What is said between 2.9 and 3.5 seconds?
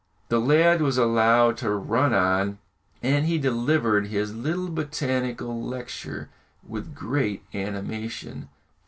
and he